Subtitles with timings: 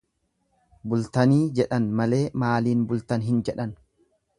[0.93, 3.81] Bultanii jedhan malee maaliin bultan hin jedhan.